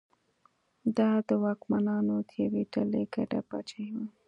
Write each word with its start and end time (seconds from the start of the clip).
دا 0.97 1.09
د 1.27 1.29
واکمنانو 1.43 2.15
د 2.29 2.31
یوې 2.43 2.63
ډلې 2.73 3.03
ګډه 3.13 3.39
پاچاهي 3.49 3.87
وه. 3.95 4.05